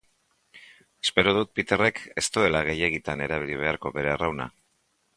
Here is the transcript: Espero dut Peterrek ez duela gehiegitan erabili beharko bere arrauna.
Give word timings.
Espero 1.07 1.33
dut 1.37 1.51
Peterrek 1.59 2.03
ez 2.23 2.25
duela 2.39 2.65
gehiegitan 2.71 3.25
erabili 3.29 3.63
beharko 3.63 3.97
bere 4.01 4.15
arrauna. 4.19 4.53